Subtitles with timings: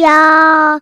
[0.00, 0.80] 要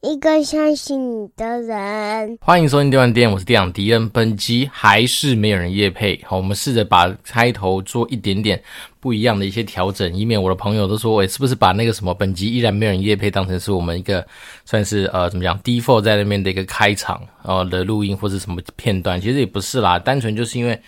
[0.00, 2.38] 一个相信你的人。
[2.40, 4.08] 欢迎收听电玩店，我是店长迪恩。
[4.08, 8.62] 本集还是没有人夜配，好，我们试着把开头做一点点
[9.00, 14.26] 不一样的一些调整，以免我的朋友都说，我是不是把那个什么本集依然没有人夜配当成是我们一个
[14.64, 19.20] 算是呃怎么讲 default 在那边的一个开场呃的录音或者什么片段？
[19.20, 20.80] 其实也不是啦，单纯就是因为。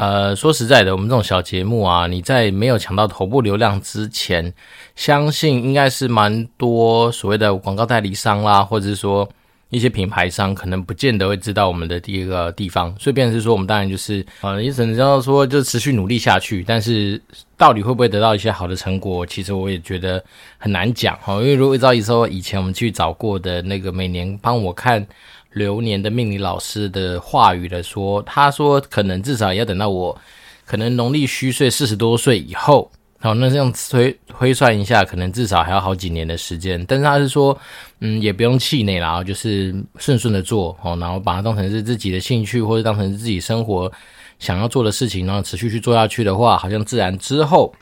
[0.00, 4.50] 呃，说实在的，我们这种小节目啊，你在没有抢到头部流量之前，
[4.96, 9.28] 相信应该是蛮多所谓的广告代理商啦，或者是说
[9.68, 12.96] 一些品牌商，可能不见得会知道我们的第一个地方。
[12.98, 16.64] 所以，变成是说，我们当然就是呃，也只能知道说就持续努力下去。
[16.66, 17.20] 但是，
[17.58, 20.24] 到底会不会得到一些好的成果，其实我也觉得
[20.56, 21.34] 很难讲哈。
[21.34, 25.06] 因为如果照一说以前我们去找过的那个每年帮我看。
[25.52, 30.16] 流年的命理老师的话语来说，他说可能至少要等到我
[30.64, 36.82] 可能农历虚岁四十多岁以后，好，那这样推推算一下，可能至少还要好几年的时间。
[36.86, 37.56] 但是他是说，
[38.00, 43.90] 嗯，也不用气馁啦，就是顺顺的做，哦，然后把它当成是自己的兴趣，或者当成是自己生活
[44.38, 47.74] 想要做的事情，然后持续去做下去的话，好像自然之后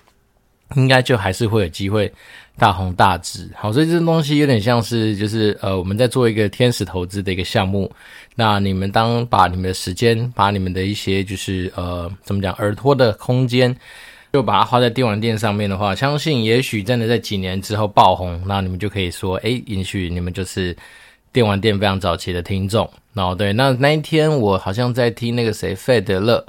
[0.77, 2.13] 应该就还是会有机会。
[2.61, 7.89] 大红大紫，好，所以这东西有点像是，就是呃，我们在做一个天使投资的一个项目。
[8.35, 13.73] 那你们当把你们的时间，把你们的一些就是呃，怎么讲，耳朵的空间，
[14.33, 20.77] 就把它花在电玩店上面的话，相信也许真的在几年之后爆红，那你们就可以说，诶，也许你们就是
[21.33, 22.91] 电玩店非常早期的听众。
[23.13, 26.45] 然后对，那那一天我好像在听那个谁费德勒，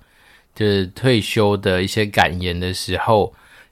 [0.56, 3.31] 就是退休的一些感言的时候。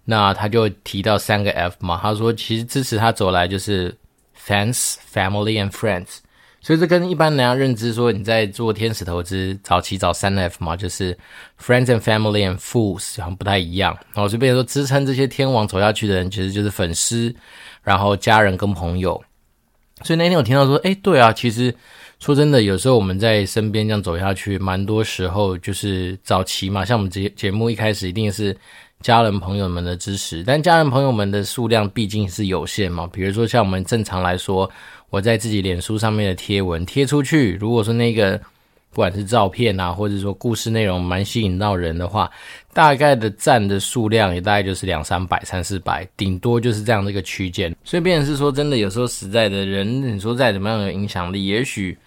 [0.10, 3.94] 那他就提到三个 F 嘛，他说其实支持他走来就是
[4.40, 6.20] fans, family and friends，
[6.62, 11.14] 所以这跟一般人家认知说你在做天使投资早期找三 F 嘛，就是
[11.62, 13.94] friends and family and fools，好像不太一样。
[14.14, 17.36] 然后就变成说支撑这些天王走下去的人，其实就是粉丝，
[17.84, 19.22] 然后家人跟朋友。
[20.04, 21.76] 所以那天我听到说，诶，对啊，其实
[22.20, 28.56] 说真的，有时候我们在身边这样走下去，蛮多时候就是早期嘛，像我们节节目一开始一定是。
[29.02, 33.08] 家人朋友们的支持，但家人朋友们的数量毕竟是有限嘛。
[33.14, 34.70] 比如说，像我们正常来说，
[35.10, 38.38] 我在自己脸书上面的贴文贴出去，如果说那个
[38.90, 42.30] 不管是照片啊，或者说故事内容蛮吸引到人的话，
[42.74, 47.74] 大概的赞的数量也大概就是两三百、三四百，顶多就是这样的一个区间。
[47.84, 51.98] 所以，变成是说，真的有时候实在的人，你说再怎么样有影响力，也许。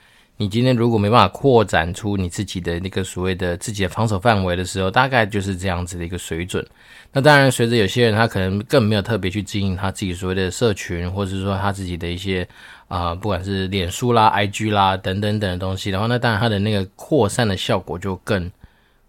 [0.41, 6.67] 你今天如果没办法扩展出你自己的那个所谓的自己的防守范围的时候，大概就是这样子的一个水准。
[7.13, 12.49] 那当然，随着有些人他可能更没有特别去经营他自己所谓的社群，或者是说他自己的一些
[12.89, 18.51] 啊、不管是脸书啦、IG 啦等等等的东西的话，那当然他的那个扩散的效果就更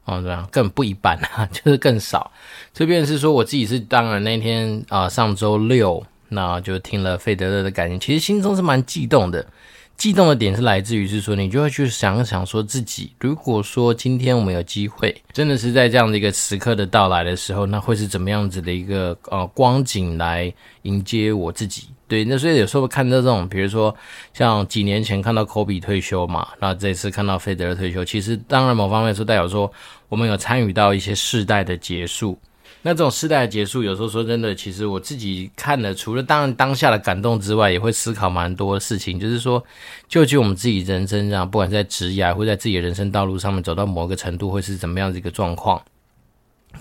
[0.03, 2.29] 啊，这样更不一般啊， 就是更少。
[2.73, 9.47] 这边是说我自己是当然那天啊、上周六那就听了费德勒的感言，其实心中是蛮激动的。
[9.97, 21.83] 激动的点是来自于是说，你就会去想想，说自己如果说今天我们有机会，真的是在这样的一个时刻的到来的时候，那会是怎么样子的一个呃光景来迎接我自己？
[22.07, 23.95] 对，那所以有时候看到这种，比如说
[24.33, 29.71] 像几年前看到科比退休嘛，那这次看到费德勒退休，其实当然某方面说代表说
[30.09, 32.37] 我们有参与到一些世代的结束。
[32.83, 39.19] 那这种世代的结束，有时候说真的，其实我自己看了，除了当然当下的感动之外，也会思考蛮多事情。
[39.19, 39.63] 就是说，
[40.07, 45.79] 究竟我们自己人生这样，不管在职业，或在自己的人生道路上面走到某个程度，会是怎么样的一个状况？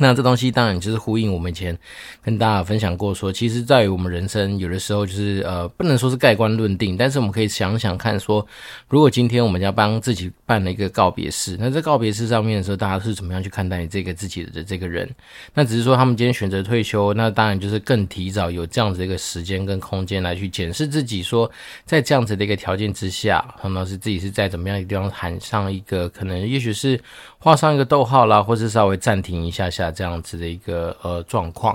[0.00, 1.76] 那这东西当然就是呼应我们以前
[2.22, 8.44] 跟大家分享过说，其实在于我们人生有的时候就是呃，不能说是盖棺论定，但是我们可以想想看说，
[8.88, 15.06] 如果今天我们要帮自己办了一个告别式，那在告别式上面的时候，大家是怎么样去看待这个自己的这个人？
[15.52, 21.50] 那只是说他们今天选择退休，那当然就是更提早有这样子一个时间跟空间来去检视自己，说
[21.84, 26.98] 在这样子的一个条件之下，可能是自己是在怎么样一个地方喊上一个可能，也许是
[27.38, 29.89] 画上一个逗号啦，或是稍微暂停一下下。
[29.90, 31.74] 这样子的一个呃状况，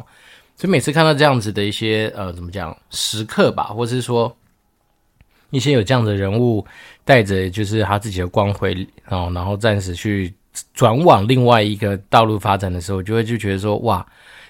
[0.56, 4.36] 所以每次看到这样子的一些呃怎么讲时刻吧，或是说
[5.50, 6.66] 一些有这样的人物
[7.04, 8.74] 带着就是他自己的光辉，
[9.04, 10.34] 然后然后暂时去
[10.74, 14.06] 转往另外一个道路发展的时候，就会就觉得说哇。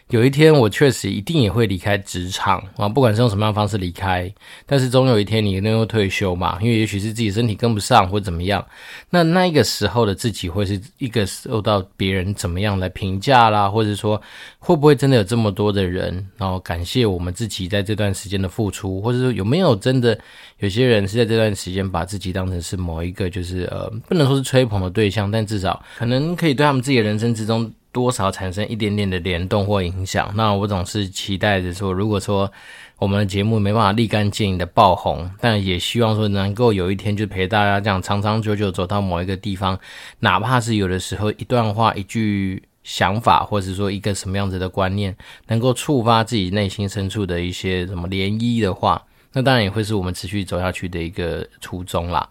[0.10, 4.32] 有一天，我确实一定也会离开职场啊，不管是用什么样的方式离开，
[4.68, 8.64] 但是总有一天你一定会退休嘛，因为也许是自己身体跟不上或怎么样，
[9.10, 14.22] 那那个时候的自己会是一个受到别人怎么样来评价啦，或者说
[14.60, 20.16] 会不会真的有这么多的人，然后感谢我们自己在这段时间的付出，或者说有没有真的
[20.60, 27.72] 有些人是在这段时间把自己当成是某一个就是呃，不能说是吹捧的对象，但至少可能可以对他们自己的人生之中。
[27.96, 30.30] 多少产生一点点的联动或影响。
[30.36, 32.52] 那我总是期待着说，如果说
[33.00, 39.80] 我们的节目没办法立竿见影的爆红，但也希望说能够有一天就陪大家这样长长久久走到某一个地方，
[40.20, 45.16] 哪怕是有的时候一段话、一句想法，或者说一个什么样子的观念，
[45.48, 49.02] 能够触发自己内心深处的一些什么涟漪的话。
[49.38, 52.26] 那当然也会是我们持续走下去的一个初衷啦，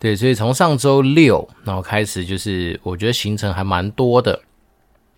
[0.00, 4.40] 对，所以从上周六然后开始，就是我觉得行程还蛮多的。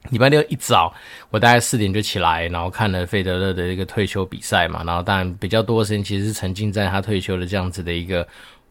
[0.09, 0.93] 礼拜六一早，
[1.31, 8.27] 我大概四点就起来，然后看了费德勒的一个退休比赛嘛，然后当然比较多的时间其实是沉浸在他退休的这样子的一个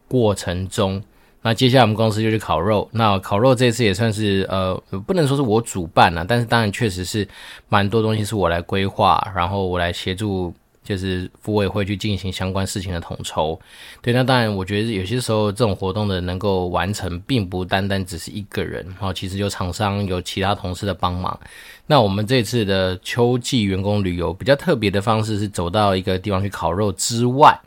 [0.08, 1.02] 过程中。
[1.42, 4.74] 那接下来我们公司就去烤肉，那烤肉这次也算是呃，
[5.06, 7.26] 不能说是我主办了，但是当然确实是
[7.68, 10.52] 蛮多东西是我来规划，然后我来协助。
[10.82, 13.58] 就是福委会去进行相关事情的统筹，
[14.00, 21.38] 对，那当然，我觉得有些时候这种活动的能够完成，并不单单只是一个人，哈，其实有厂商、有其他同事的帮忙。
[21.86, 27.60] 那我们这次的秋季员工旅游比较特别的方式是走到一个地方去烤肉之外，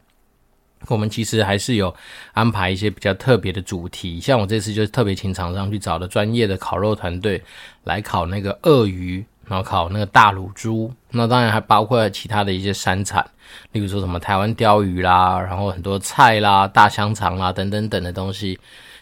[0.88, 1.94] 我们其实还是有
[2.34, 7.42] 安排一些比较特别的主题，像我这次就特别请厂商去找了专业的烤肉团队
[7.84, 9.24] 来烤那个鳄鱼。
[9.54, 13.24] 然后烤那个大乳猪，那当然还包括了其他的一些山产，
[13.72, 18.60] 例如说什么台湾鲷鱼啦，然后很多菜啦、大香肠啦等等等的东西。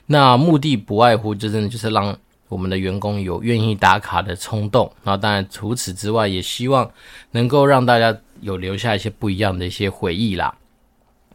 [0.07, 2.13] 那目的不外乎就真的就是让
[2.49, 4.91] 我们的员工有愿意打卡的冲动。
[5.03, 6.91] 那当然除此之外，也希望
[7.31, 10.53] 能够让大家有留下一些不一样的一些回忆啦。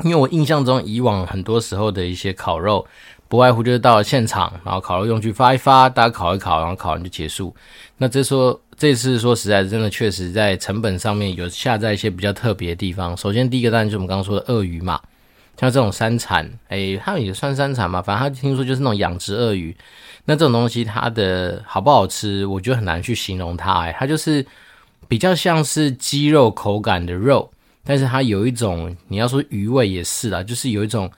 [0.04, 2.86] 因为我印象中以往很多时候的一些烤肉。
[3.28, 7.52] 不外乎就是到了现场，然后烤肉用具发一发，大家烤一烤，然后烤完就结束。
[7.96, 13.16] 那这说这次说实在，真的确实在成本上面有下在一些比较特别的地方。
[13.16, 15.00] 首先第一个当然就是我们刚刚说的鳄鱼嘛，
[15.58, 19.74] 像这种山产，诶，它也算山产嘛，反正他听说就是那种养殖鳄鱼。
[20.26, 24.44] 那这种东西它的好不好吃，我觉得很难去形容它，诶，它就是
[25.08, 27.50] 比较像是鸡肉口感的肉，
[27.82, 31.10] 但是它有一种你要说鱼味也是啦，就是有一种。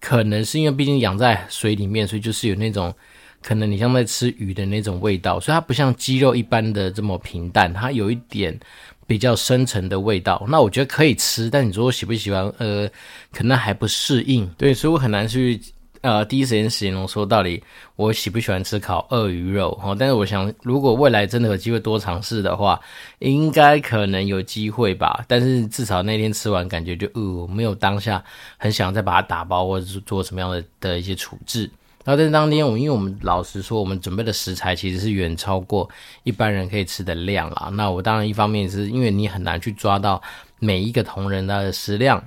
[0.00, 2.94] 可能是因为毕竟养在水里面，所以就是有那种
[3.44, 8.58] 可能你像在吃鱼的那种味道，所以它不像鸡肉一般的这么平淡，它有一点
[9.06, 10.42] 比较深沉的味道。
[10.48, 12.50] 那我觉得可以吃，但你说我喜不喜欢？
[12.56, 12.88] 呃，
[13.32, 14.48] 可能还不适应。
[14.56, 15.60] 对，所以我很难去。
[16.00, 17.62] 呃，第一时间形容说到底，
[17.96, 19.70] 我喜不喜欢吃烤鳄鱼肉？
[19.82, 22.78] 哦，但是我想，如果未来真的有机会多尝试的话，
[23.20, 25.24] 应该可能有机会吧。
[25.26, 28.22] 但是至少那天吃完，感觉就呃，没有当下
[28.58, 31.70] 很想再把它打包或者是做什么样的的一些处置。
[32.04, 35.88] 然后在当天，我因为我们老实说，我们准备的食材其实是远超过
[36.22, 37.70] 一般人可以吃的量啦。
[37.72, 40.22] 那我当然一方面是因为你很难去抓到
[40.60, 42.22] 每一个同仁的食量。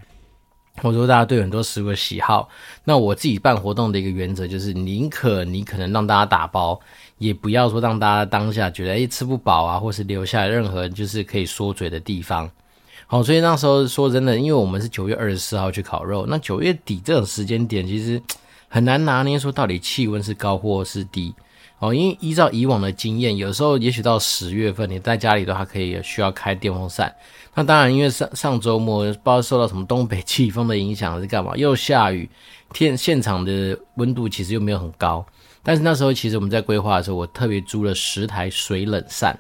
[0.80, 2.48] 或者说大家对很多食物的喜好，
[2.84, 6.80] 那我自己办活动的一个原则就是，宁可你可能让大家打包，
[7.18, 12.48] 也不要说让大家当下觉得诶吃不饱啊，或是留下任何就是可以缩嘴的地方。
[13.08, 18.22] 好，所以那时候说真的，因为我们是九月二十四号去烤肉，那九月底这种时间点其实
[18.68, 21.34] 很难拿捏说到底气温是高或是低。
[21.80, 27.16] 哦，因为依照以往的经验，有时候也许到十月份，你在家里都还可以需要开电风扇。
[27.54, 32.28] 那当然，因为上上周末不知道受到什么东北季风的影响还是干嘛，又下雨，
[32.74, 35.24] 天现场的温度其实又没有很高。
[35.62, 39.38] 但是那时候其实我们在规划的时候，我特别租了十台水冷扇。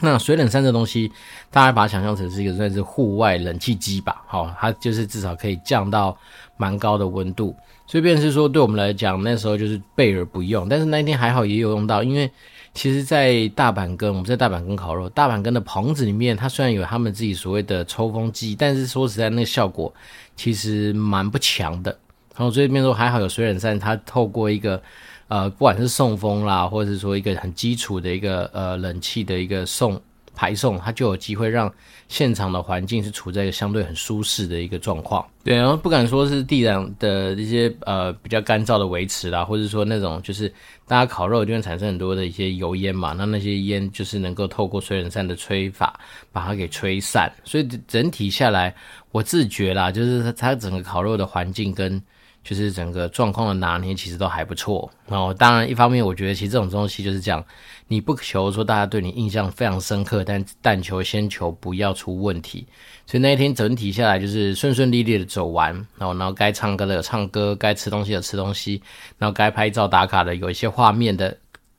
[0.00, 1.10] 那水冷扇这东西，
[1.50, 4.22] 大家把它想象成是一个算是户外冷气机吧？
[4.26, 6.14] 好，它就是至少可以降到
[6.58, 7.56] 蛮高的温度。
[7.88, 10.68] 所以便是说，对我们来讲，那时候就是备而不用。
[10.68, 12.30] 但是那一天还好也有用到，因为
[12.74, 19.92] 其实，在大阪根，我们在大阪根烤肉，大阪根的棚子里面，它虽然有他们自己所谓的抽风机，但是说实在，那个效果
[20.36, 21.90] 其实蛮不强的。
[22.36, 24.80] 然后所以变说还好有水冷扇，它透过一个
[25.28, 29.98] 呃，不管是送风啦，或者是说一个很基础的一个呃冷气的一个送。
[30.38, 31.68] 排送，它就有机会让
[32.06, 35.26] 现场的环境是处在一个相对很舒适的一个状况。
[35.42, 40.48] 对，然后不敢说是地上的一些呃比较干燥的维持啦，或者说那种就是
[40.86, 45.98] 大家烤肉就会产生很多的一些油烟嘛，那那些烟就是能够透过水冷扇的吹法
[46.30, 47.28] 把它给吹散。
[47.42, 48.72] 所以整体下来，
[49.10, 52.00] 我自觉啦，就是它整个烤肉的环境跟。
[52.44, 57.44] 就是整个状况的拿捏其实都还不错，然后当然一方面我觉得其实这种东西就是讲，
[57.88, 62.66] 你不求说大家对你印象非常深刻，但但求先求不要出问题。
[63.04, 68.80] 所以那一天整体下来就是顺顺利利的走完，然后然后该唱歌的唱歌，该吃东西的吃东西，
[69.18, 71.36] 然后该拍照打卡的有一些画面的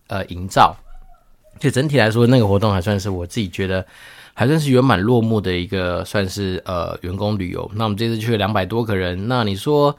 [0.07, 0.75] 呃营造。
[1.59, 3.83] 就整体来说，那个活动还算是我自己觉得
[4.35, 7.69] 还算是圆满落幕的一个算是呃员工旅游。
[7.73, 9.95] 那我们这次去了两百多个人，那你说？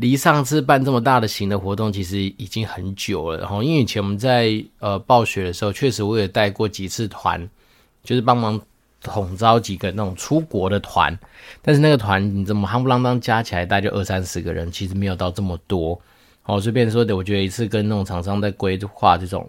[0.00, 3.38] 离上次办这么大的型的活动，其实已经很久了。
[3.38, 7.48] 然后，因为以前我们在呃暴雪的时候，确实我也带过几次团，
[8.04, 8.60] 就是帮忙
[9.02, 11.18] 统招几个那种出国的团。
[11.62, 16.00] 但是那个团你怎么夯不啷当加起来大概就二三十个人，其实没有到这么多。
[16.42, 19.48] 好，随便说的，我觉得一次跟那种厂商在规划这种。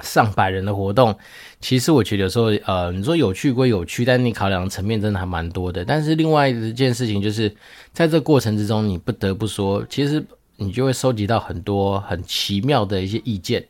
[0.00, 1.14] 上百人的活动，
[1.60, 5.84] 其实我觉得有时候，呃，你说有趣归有趣，但你考量层面真的还蛮多的。
[5.84, 7.54] 但是另外一件事情就是，
[7.92, 10.24] 在这过程之中，你不得不说，其实
[10.56, 13.64] 你就会收集到很多很奇妙的一些意见，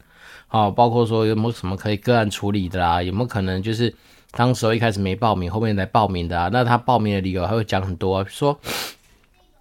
[0.46, 3.92] 好，包括说有没有什么可以个案处理的啦，有没有可能就是
[4.30, 6.48] 当时候一开始没报名，后面来报名的啊？
[6.52, 8.56] 那他报名的理由还会讲很多啊，说，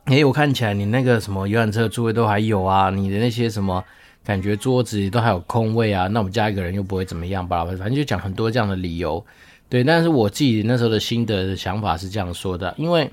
[0.05, 3.83] 诶，我看起来你那个什么游览车座位都还有啊，你的那些什么。
[4.23, 7.65] 感觉桌子都还有空位啊，那我们加一个人又不会怎么样吧？
[7.65, 9.25] 反正就讲很多这样的理由，
[9.67, 9.83] 对。
[9.83, 13.09] 但是我自己那时候的心得的想法是这样说的，因为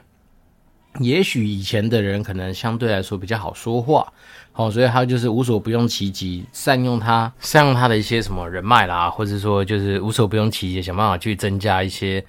[1.00, 4.12] 也许以前的人可能相对来说比较好说话，
[4.53, 12.23] 好，所以他就是无所不用其极，善用他善用他的一些什么人脉啦，或者说就是无所不用其极，想办法去增加一些，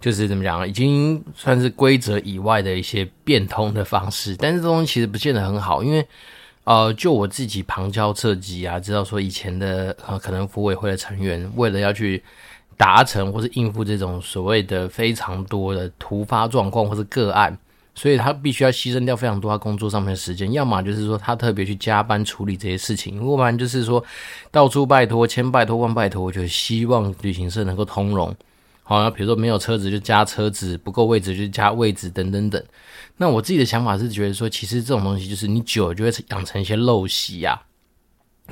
[0.00, 4.34] 就是怎么讲，已经算是规则以外的一些变通的方式。
[4.36, 6.06] 但是这东西其实不见得很好，因为。
[6.64, 12.22] 呃，就我自己旁敲侧击啊，知道说以前的呃，可能服委会的成员为了要去
[12.76, 17.56] 达成或是应付这种所谓的非常多的突发状况或是个案，
[17.94, 24.04] 所以他必须要牺牲掉非常多他工作上面的时间，要么就是说他特别去加班处理这些事情，要不然就是说
[24.50, 28.34] 到处拜托，千拜托万拜托，我就希望旅行社能够通融。
[29.00, 32.62] 好，比如说没有车子就加车子，不够位置就加位置，等等等。
[33.16, 37.62] 那我自己的想法是觉得说，其实这种东西就是你久了就会养成一些陋习呀。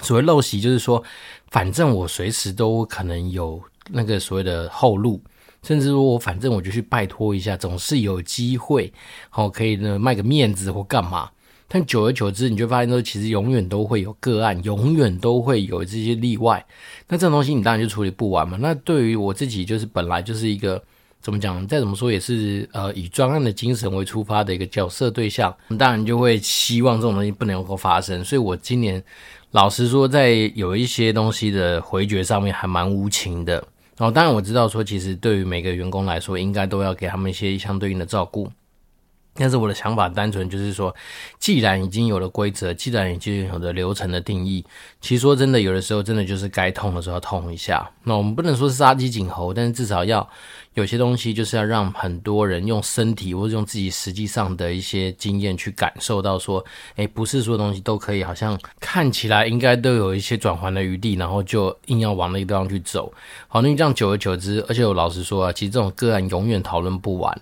[0.00, 1.02] 所谓陋习，就是说，
[1.50, 5.22] 反正我随时都可能有那个所谓的后路，
[5.62, 8.90] 甚至说我反正我就去拜托一下，总是有机会，
[9.28, 11.30] 好可以呢卖个面子或干嘛。
[11.72, 16.66] 但久而久之，你就发现说，其实永远都会有个案，永远都会有这些例外。
[17.06, 18.58] 那这种东西你当然就处理不完嘛。
[18.60, 20.82] 那对于我自己，就是本来就是一个
[21.22, 28.24] 怎么讲，再怎么说也是呃以专案的精神为出发的一个角色对象，当然就会希望这种东西不能够发生。
[28.24, 29.00] 所以我今年
[29.52, 33.62] 老实说，在有一些东西的回绝上面还蛮无情的。
[33.96, 38.50] 然后当然我知道说，其实对于每个员工来说，应该都要给他们一些相对应的照顾。
[39.40, 40.94] 但是我的想法单纯就是说，
[41.38, 44.62] 既然已经有了规则，既然已经有了流程的定义，
[45.00, 47.90] 其实说真的，有的时候真的就是该痛的时候痛一下。
[48.04, 50.28] 那我们不能说是杀鸡儆猴，但是至少要
[50.74, 63.12] 有些东西，就是要让很多人用身体或者用自己实际上的一些经验去感受到说，诶，不是说东西都可以，好像看起来应该都有一些转圜的余地，然后就硬要往那个地方去走。
[63.48, 67.36] 好，那你这样久而久之，而且我老实说啊，其实这种个案永远讨论不完。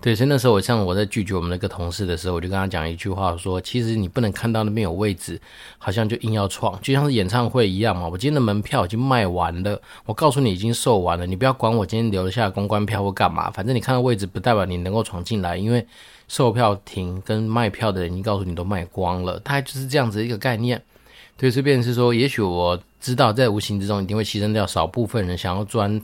[0.00, 5.40] 对，所以那时候我像我在拒绝我们那个同事的时候，我就跟他讲一句话说，其实你不能看到那边有位置，
[5.78, 8.06] 好像就硬要创，就像是演唱会一样嘛。
[8.06, 15.86] 我今天的门票已经卖完了，我告诉你已经售完了，你不要管我今天留下公关关票或干嘛，反正你看到位置不代表你能够闯进来，因为
[16.26, 20.82] 售票亭跟卖票的人已经告诉你都卖光了，大概就是这样子一个概念。
[21.36, 26.02] 对，这边是说，也许我知道在无形之中一定会牺牲掉少部分人想要钻。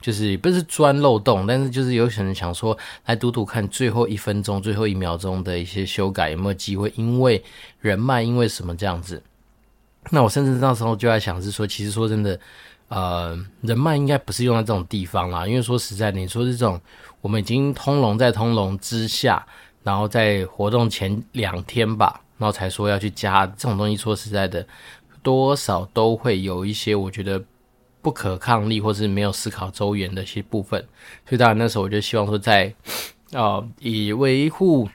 [0.00, 7.42] 就是不是钻漏洞，但是就是有可能想说来赌赌看最后一分钟、最后一秒钟的一些修改有没有机会，因为
[7.80, 9.20] 人脉，因为什么这样子？
[10.08, 12.38] 那我甚至那时候就在想是说，其实说真的，
[12.88, 16.80] 呃，人脉应该不是用在这种地方啦，因为说实在，你说这种
[17.20, 19.46] 我们已经通融在通融之下，
[19.82, 24.66] 然后在活动前两天吧，然后才说要去加这种东西，说实在的，
[25.22, 27.42] 多少都会有一些，我觉得。
[28.00, 30.80] 不可抗力，或是没有思考周延的一些部分，
[31.28, 32.72] 所以当然那时候我就希望说在，
[33.26, 34.88] 在呃以维护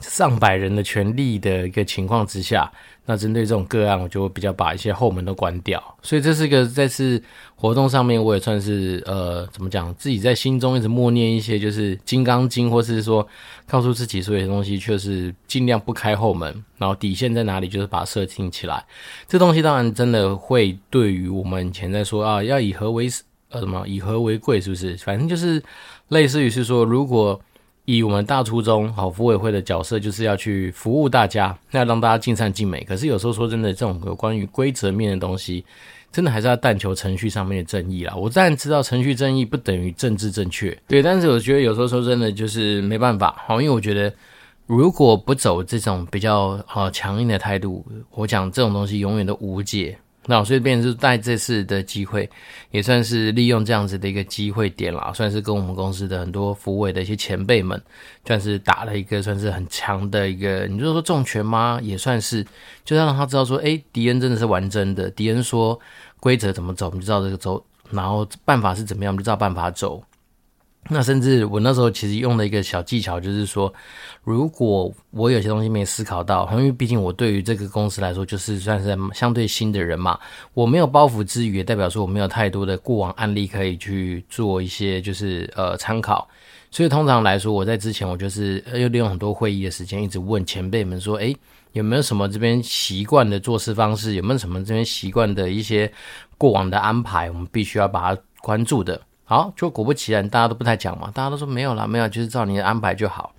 [0.00, 2.70] 上百人的权利的一个情况之下。
[3.06, 7.20] 那针对这种个案，我就会比较把一些后门都关掉，所以这是一个在次
[7.56, 13.26] 活动上面，我也算是呃怎么讲，自己在心中一直默念一些就是《金刚经》，或是说
[13.66, 18.84] 告诉自己说有些东西，却是尽量不开后门，然后底线在哪里，就是把它设定起来。
[19.26, 23.08] 这东西当然真的会对于我们以前在说啊，要以和为
[23.50, 24.96] 呃什么以和为贵，是不是？
[24.98, 25.60] 反正就是
[26.08, 27.40] 类似于是说，如果。
[27.84, 32.84] 以我们大初衷，好，福委会的角色就是要去服务大家，那让大家尽善尽美。
[32.84, 35.64] 可是有时候说真的，这种有关于规则面的东西，
[36.12, 38.14] 真的还是要但求程序上面的正义啦。
[38.14, 44.12] 我当然知道程序正义不等于政治正确，对，但是我觉得有时候说真的就是没办法，好，因为我觉得
[44.66, 49.98] 如果不走这种比较好强硬的态度，我讲这种东西永远都无解。
[50.26, 52.28] 那所以变成是带这次的机会，
[52.70, 57.80] 也算是利用这样子的一个机会点啦，算是跟我们公司的很多福委的一些前辈们，
[58.26, 61.80] 算是打了一个算是很强的一个，你就说重拳吗？
[61.82, 62.46] 也算是，
[62.84, 65.10] 就让他知道说，哎，迪恩真的是玩真的。
[65.10, 65.78] 迪恩说
[66.20, 70.02] 规则怎么走，我们就照这个走，然后办法是怎么样，我们就照办法走。
[70.88, 73.72] 那甚至我那时候其实用的一个小技巧，就是说，
[74.24, 80.18] 如果我有些东西没思考到，因为毕竟我对于这个公司来说，就是算是相对新的人嘛，
[80.52, 86.26] 我没有包袱之余，也代表说我没有太多的过往案例可以去做一些就是呃参考。
[86.72, 91.36] 所以通常来说，我在之前我就是又利用很多会议的时间，一直问前辈们说，诶，
[91.72, 94.14] 有没有什么这边习惯的做事方式？
[94.14, 95.92] 有没有什么这边习惯的一些
[96.38, 97.30] 过往的安排？
[97.30, 99.00] 我们必须要把它关注的。
[99.30, 103.32] 好，就果不其然，大家都不太讲嘛，大家都说没有啦，没有，就是照你的安排就好。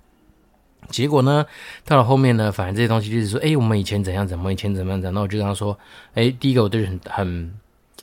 [0.88, 1.44] 结果呢，
[1.84, 5.78] 到了后面呢，反正这些东西就是说，哎，我们以前怎样怎么，以前怎么样怎样，那我就跟他说，
[6.14, 7.52] 哎，第一个我对很很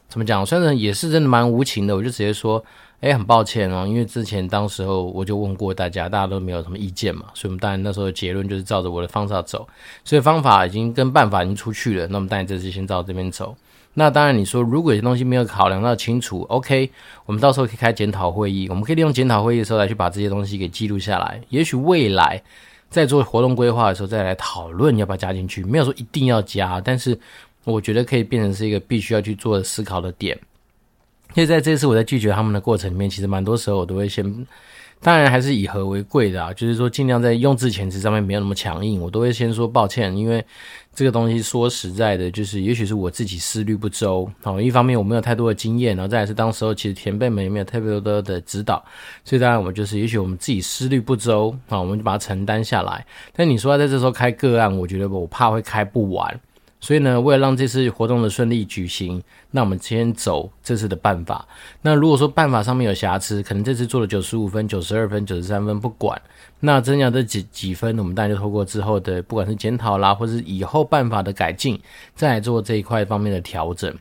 [0.07, 2.63] 怎么讲，虽然也是真的蛮无情的，我就直接说，
[3.01, 9.67] 哎，很抱歉哦，因为之前当时候我就问过大家，大家都没有什么意见嘛，所以我们当然那时候的结论就是照着我的方法走，
[10.03, 13.57] 所以方法已经跟办法已经出去了，那我们当然这次先照这边走。
[13.95, 16.89] 那当然，你说如果有些东西没有考量到清楚，OK，
[17.25, 21.41] 我们到时候可以开检讨会议，我们可以利用检讨会议的时候来去把这些东西给记录下来。
[21.49, 22.41] 也许未来
[22.89, 27.17] 在做活动规划的时候再来讨论要不要加进去，没有说一定要加，但是
[27.65, 30.37] 我觉得可以变成是一个必须要去做的思考的点。
[31.35, 34.47] 因为在这次我在拒绝他们的过程里面，其实蛮多时候我都会先。
[35.01, 40.45] 当然还是以和为贵的啊，就是说尽量在用字遣词上面没有那么强硬，我都会先说抱歉，因为
[40.93, 48.83] 这个东西说实在的，就是也许是我自己思虑不周，好，一方面我没有太多的经验，然后再来是当时候其实前辈们也没有特别多的指导，
[49.23, 53.05] 所以当然我们就是也许我们自己思虑不周，好，我们就把它承担下来。
[53.33, 56.39] 但你说要在这时候开个案，我觉得我怕会开不完。
[56.81, 59.21] 所以呢，为了让这次活动的顺利举行，
[59.51, 61.45] 那我们先走这次的办法。
[61.81, 66.19] 那如果说办法上面有瑕疵，可能这次做了九十五分、九十二分、九十三分，不管，
[66.61, 71.77] 那增加这几几分，我们大家就透过之后的不管是检讨啦，或是以后办法的改进，
[72.15, 73.93] 再来做这一块方面的调整。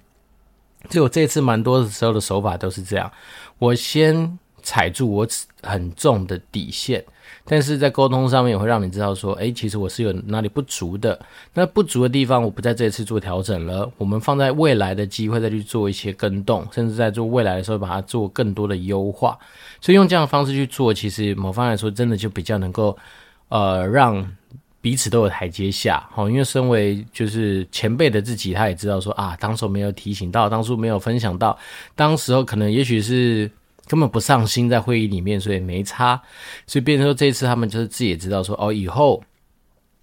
[0.88, 3.10] 就我这次蛮多的时候的手法都是这样，
[3.58, 5.26] 我先踩住我
[5.64, 7.04] 很重的底线。
[7.48, 11.18] 但是在沟通上面也会让你知道说，诶，其实我是有哪里不足的。
[11.54, 19.38] 那不足的地方，我不在这次做调整了，我们放在未来的机会再去做一些更动，甚至在做未来的时候把它做更多的优化。
[19.80, 22.94] 所以用这样的方式去做，其实某方来说，真的就比较能够，
[23.48, 24.30] 呃，让
[24.82, 26.06] 彼此都有台阶下。
[26.12, 31.58] 好，因为身为就是前辈的自己，他也知道说啊，当时没有提醒到，当初没有分享到，
[31.96, 33.50] 当时候可能也许是。
[33.88, 36.20] 根本不上心在会议里面，所以没差。
[36.66, 39.22] 所以变成说，这次他们就是自己也知道说，哦，以后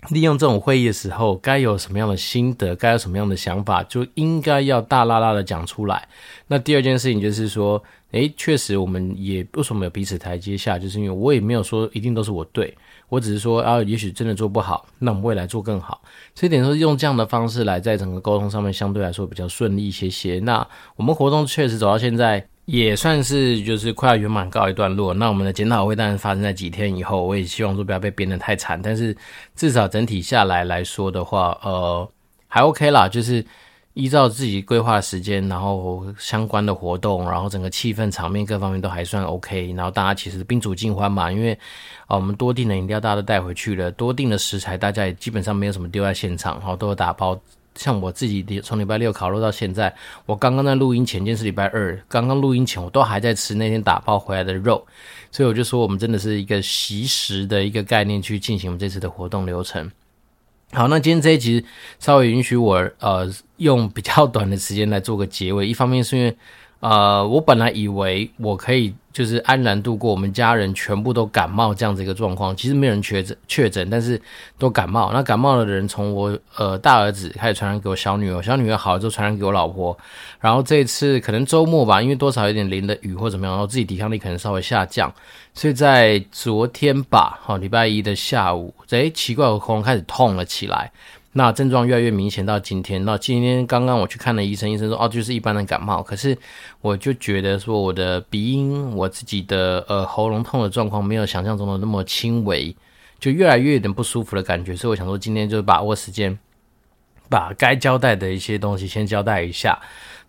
[0.10, 6.08] 利用这种会议的时候，该有什么样的心得，该有什么样的想法，就应该要大拉拉的讲出来。
[6.48, 12.76] 那第二件事情就是说，诶，确实我们也为什么有彼此台阶下，就是因为我也没有说一定都是我对，
[13.10, 16.02] 我只是说啊，也许真的做不好，那我们未来做更好。
[16.36, 20.39] 所以等于说用这样的方式来在整个沟通上面相对来说比较顺利一些些。
[20.39, 22.48] 那我们活动确实走到现在。
[22.65, 25.13] 也算是就是快要圆满告一段落。
[25.13, 28.82] 那我们的检讨会当然发生在几天以后，我也希望说不要被编得太惨。
[28.82, 29.15] 但是
[29.56, 32.10] 至少整体下来来说的话，呃，
[32.47, 33.45] 还 OK 啦，就是
[33.93, 39.71] 依照自己规划时间，然后相关的活动，然后整个气氛场面各方面都还算 OK。
[39.73, 41.54] 然后大家其实宾主尽欢嘛，因为
[42.08, 47.39] 啊，我们多订的饮料大家都带回去了，多订的食材大家也基本上没有什么丢在现场，然后都有打包。
[47.75, 49.93] 像我自己从礼拜六烤肉到现在，
[50.25, 54.85] 我刚刚在录音前，今天是礼拜二，刚刚录音前我都还在吃那天打包回来的肉，
[55.31, 59.91] 所以我就说我们真的是一个习食的一个概念去进行我们这次的活动流程。
[60.71, 61.65] 好，那今天这一集
[61.99, 66.35] 稍微允许我呃用比较短的时间来做个结尾，一方面是因为。
[66.86, 74.21] 呃，我本来以为我可以就是安然度过，我们家人全部都感冒这样子一个状况，其实没有人确诊确诊，但是
[74.60, 75.12] 都感冒。
[75.12, 79.98] 那感冒的人从我呃大儿子开始传染给我小女儿，小女儿好了之后传染给我老婆，
[80.39, 85.12] 然后这一次可能周末吧，因为多少有点淋的雨或怎么样，然后自己抵抗力可能稍微下降，
[85.56, 90.91] 所以在昨天吧，好，礼拜一的下午，诶，奇怪，我喉咙开始痛了起来。
[91.38, 96.02] 那症状越来越明显，到今天，那今天刚刚我去看了医生，医生说哦，就是一般的感冒。
[96.02, 96.38] 可是
[96.80, 102.74] 我就觉得说，我的鼻音，我自己的呃喉咙痛的状况没有想象中的那么轻微，
[103.19, 104.74] 就越来越有点不舒服的感觉。
[104.78, 106.39] 所以我想说，今天就把握时间，
[107.28, 109.78] 把该交代的一些东西先交代一下。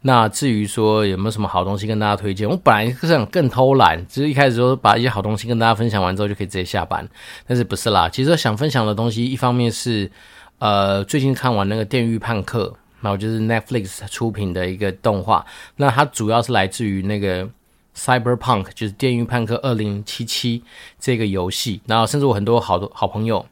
[0.01, 7.09] 那至于说有没有什么好东西跟大家推荐，我本来是想更偷懒，就是一开始说把一些好东西跟大家分享完之后就可以直接下班，
[7.47, 8.09] 但是不是啦。
[8.09, 10.11] 其实想分享的东西，一方面是。
[10.59, 12.67] 呃，最近看完那个《电狱判客》，
[13.01, 15.45] 然后就是 Netflix 出品的一个动画。
[15.77, 17.49] 那它主要是来自于那个
[17.97, 20.61] Cyberpunk，就是《电驭叛客二零七七》
[20.99, 21.81] 这个游戏。
[21.87, 23.45] 然后甚至我很多好多好朋友。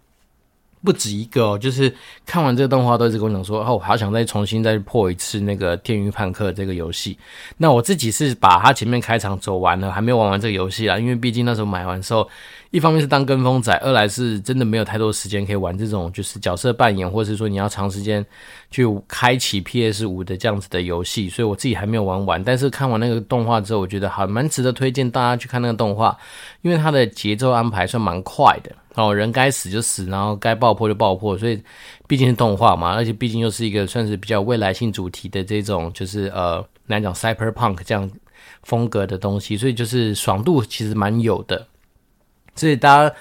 [0.83, 1.91] 不止一个哦，就是
[2.27, 7.17] 看完这个动画都一直跟我讲说，哦，我好想再重新再破一次那个《电驭叛客》这个游戏。
[7.57, 12.29] 那我自己是把它前面开场走完了，还没有玩完这个游戏啦，因为毕竟那时候买完之后，
[12.75, 18.27] 一方面是当跟风仔，二来是真的没有太多时间可以玩这种就是角色扮演，或者是说你要长时间
[18.69, 22.43] 去开启 PS 五的这样子的游戏，所以我自己还没有玩完。
[22.43, 26.19] 但是看完那个动画之后，我觉得还蛮值得推荐大家去看那个动画，
[26.63, 28.73] 因为它的节奏安排算蛮快的。
[28.97, 31.63] 哦，人该死就死，然后该爆破就爆破，所以
[32.09, 38.11] 毕竟是动画嘛，而且毕竟又是一个算是比较未来性主题的这种，就是呃，来讲 cyberpunk 这样
[38.65, 41.65] 风格的东西，所以就是爽度其实蛮有的，
[42.55, 43.15] 所以大家。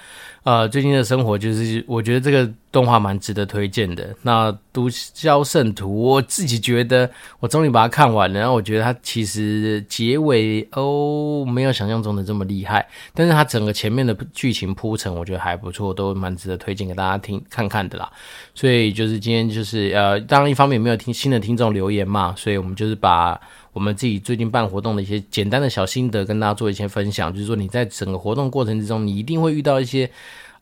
[0.44, 4.12] 呃，最近的生活就是，我觉得这个动画蛮值得推荐的。
[4.22, 7.08] 那《毒枭圣徒》，我自己觉得，
[7.38, 8.40] 我终于把它看完了。
[8.40, 12.84] 然后我觉得它其实结尾哦，没有想象中的这么厉害，
[13.14, 18.10] 但是它整个前面的剧情铺陈，我觉得还不错，都蛮值得推荐给大家听看看的啦。
[18.56, 23.40] 所以就是今天就是呃，当然一方面没有听新的听众留言嘛，所以我们就是把。
[23.74, 27.32] 我们自己最近办活动的一些简单的小心得，跟大家做一些分享。
[27.32, 30.08] 就是说，你在整个活动过程之中，你一定会遇到一些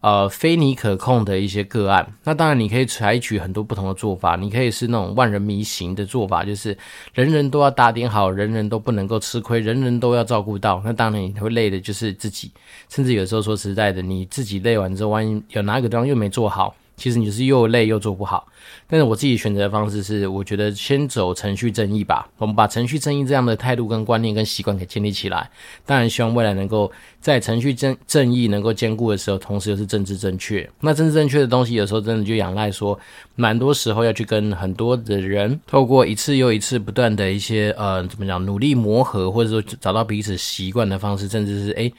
[0.02, 2.06] 呃非你可控的一些个案。
[2.24, 4.36] 那当然，你可以采取很多不同的做法。
[4.36, 6.76] 你可以是那种万人迷型的做法，就是
[7.14, 10.82] 人人都要打点好，人人都不能够吃亏，人人都要照顾到。
[10.84, 12.50] 那当然，你会累的就是自己，
[12.88, 16.74] 甚至有时候说实在的，你自己累完之后，万一有哪个地方又没做好。
[17.02, 18.46] 其实你是又累又做不好，
[18.86, 22.28] 但是我自己选择的方式是，我觉得先走程序正义吧。
[22.38, 25.50] 我们把程序正义这样的态度、跟观念、跟习惯给建立起来。
[25.84, 26.88] 当然，希望未来能够
[27.18, 30.70] 在程序正正义能够兼顾的时候，同时又是政治正确。
[30.78, 32.96] 那政治正确的东西，有时候真的就仰赖说，
[33.34, 41.92] 蛮多时候要去跟很多的人，透过一次又一次不断的一些呃，怎么讲，努力磨合，或者说找到彼此习惯的方式，甚至是诶。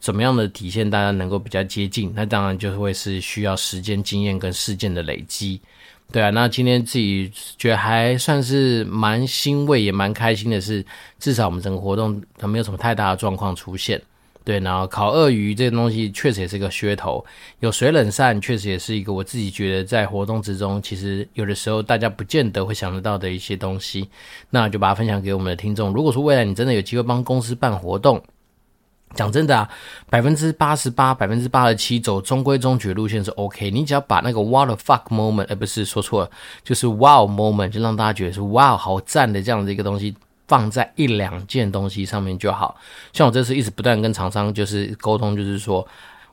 [0.00, 2.12] 怎么样的体现，大家能够比较接近？
[2.14, 5.60] 那当然就会是需要时间、经验跟事件的累积，
[6.12, 6.30] 对啊。
[6.30, 10.84] 那今天自己觉得还算是蛮欣慰，也蛮开心的是，
[11.18, 14.00] 至少我们整个活动它没有什么太大的状况出现。
[14.44, 17.22] 对，然后烤鳄鱼这个东西确实也是一个噱头，
[17.60, 24.08] 有水冷扇确实也是一个我自己觉得在活动之中，其实有的时候大家不见得会想得到的一些东西，
[24.48, 25.92] 那就把它分享给我们的听众。
[25.92, 28.22] 如果说未来你真的有机会帮公司办活动，
[29.14, 29.68] 讲真的啊，
[30.10, 33.70] 百分之八十八、百分之八十七走中规中矩路线是 OK。
[33.70, 36.30] 你只要把那个 What the fuck moment，哎，不是说错了，
[36.62, 40.14] 就是 Wow moment，就让大家觉得是 Wow 好赞的这样的一个东西，
[40.46, 42.76] 放在一两件东西上面就好。
[43.12, 45.86] 像我这次一直不断跟厂商就是沟通，就是说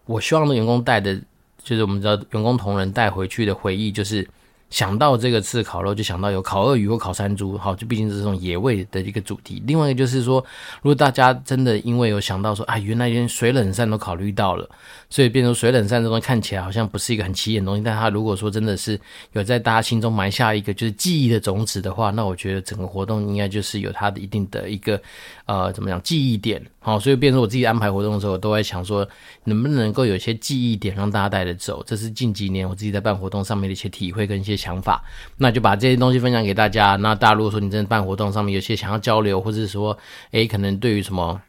[0.06, 1.20] 我希望的员工带的，
[1.64, 4.28] 就是我们知道员工同仁带回去的回忆，就是。
[4.76, 9.64] 想到这个吃烤肉，就想到有烤鳄鱼或烤山猪，好，就毕竟是这种野味的一个主题。
[9.66, 10.44] 另外一个就是说，
[10.82, 14.70] 如果大家真的因为有想到说，啊，原来连水冷扇都考虑到了，
[15.10, 19.00] 所以变成水冷扇这东西看起来好像不是一个很起眼的东西，但它如果说真的是
[19.32, 25.02] 有在大家心中埋下一个就是记忆的种子的话，那我觉得整个活动应该就是有它的一定的一个
[25.46, 26.62] 呃怎么讲记忆点。
[26.82, 29.08] 好，所以变成我自己安排活动的时候，我都在想说，
[29.46, 31.82] 能不能够有一些记忆点让大家带着走。
[31.88, 34.58] 这是近几年我自己在办活动上面的一些体会跟一些。
[34.66, 35.04] 想法，
[35.38, 36.96] 那就把这些东西分享给大家。
[36.96, 39.96] 那大家如果说你真的办活动上面有些想要交流，或者是说，
[40.32, 41.40] 诶，可能对于什么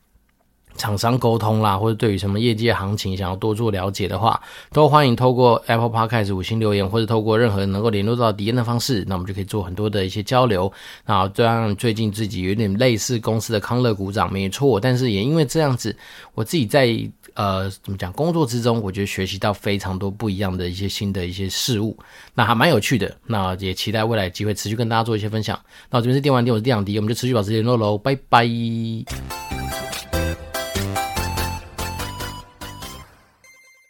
[0.76, 4.40] 厂商沟通啦，或者对于什么业界行情想要多做了解的话，
[4.72, 10.72] 都欢迎透过 Apple Podcast 五星留言，或者透过任何能够联络到迪恩的方式，那我们就可以做很多的一些交流。
[11.04, 15.96] 那这样最近自己有点类似公司的康乐股长，没错，但是也因为这样子，
[16.34, 16.96] 我自己在。
[17.34, 18.10] 呃，怎么讲？
[18.14, 21.94] 工作之中，我觉得学习到非常多不一样的一些新的一些事物，
[22.32, 23.14] 那还蛮有趣的。
[23.26, 25.54] 那也期待未来机会持续跟大家做一些分享。
[25.90, 28.46] 那我这边是电玩店，我是电养迪，我们就持续保持联络喽，拜拜。